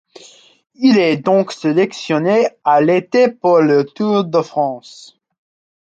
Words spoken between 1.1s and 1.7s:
donc